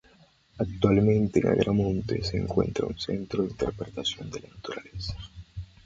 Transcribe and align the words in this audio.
Actualmente 0.57 1.39
en 1.41 1.47
Agramonte 1.49 2.23
se 2.23 2.37
encuentra 2.37 2.87
un 2.87 2.97
Centro 2.97 3.43
de 3.43 3.49
Interpretación 3.51 4.31
de 4.31 4.39
la 4.39 4.49
Naturaleza. 4.49 5.15